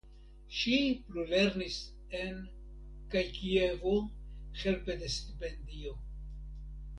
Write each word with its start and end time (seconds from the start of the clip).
Ŝi 0.59 0.77
plulernis 1.09 1.75
en 2.19 2.39
kaj 3.11 3.23
Kievo 3.35 3.93
helpe 4.63 4.97
de 5.05 5.11
stipendio. 5.19 5.95